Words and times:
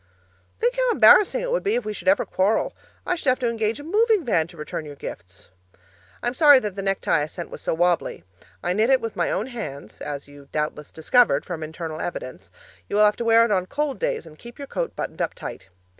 Think 0.59 0.77
how 0.77 0.89
embarrassing 0.89 1.41
it 1.41 1.51
would 1.51 1.61
be 1.61 1.75
if 1.75 1.85
we 1.85 1.93
should 1.93 2.07
ever 2.07 2.25
quarrel! 2.25 2.73
I 3.05 3.13
should 3.15 3.27
have 3.29 3.37
to 3.37 3.47
engage 3.49 3.79
a 3.79 3.83
moving 3.83 4.25
van 4.25 4.47
to 4.47 4.57
return 4.57 4.83
your 4.83 4.95
gifts. 4.95 5.49
I 6.23 6.27
am 6.27 6.33
sorry 6.33 6.59
that 6.59 6.73
the 6.75 6.81
necktie 6.81 7.21
I 7.21 7.27
sent 7.27 7.51
was 7.51 7.61
so 7.61 7.75
wobbly; 7.75 8.23
I 8.63 8.73
knit 8.73 8.89
it 8.89 8.99
with 8.99 9.15
my 9.15 9.29
own 9.29 9.45
hands 9.45 10.01
(as 10.01 10.27
you 10.27 10.49
doubtless 10.51 10.91
discovered 10.91 11.45
from 11.45 11.61
internal 11.61 12.01
evidence). 12.01 12.49
You 12.89 12.95
will 12.95 13.05
have 13.05 13.17
to 13.17 13.25
wear 13.25 13.45
it 13.45 13.51
on 13.51 13.67
cold 13.67 13.99
days 13.99 14.25
and 14.25 14.39
keep 14.39 14.57
your 14.57 14.65
coat 14.65 14.95
buttoned 14.95 15.21
up 15.21 15.35
tight. 15.35 15.67